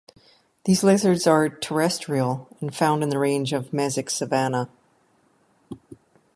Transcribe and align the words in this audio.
These 0.63 0.81
lizards 0.83 1.27
are 1.27 1.47
terrestrial 1.47 2.49
and 2.59 2.75
found 2.75 3.03
in 3.03 3.09
the 3.09 3.19
range 3.19 3.53
of 3.53 3.69
mesic 3.69 4.09
savannah. 4.09 4.67